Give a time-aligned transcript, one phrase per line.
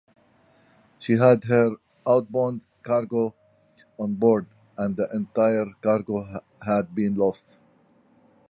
[0.97, 1.75] She had her
[2.07, 3.35] outbound cargo
[3.99, 6.25] on board and the entire cargo
[6.65, 7.59] had been lost.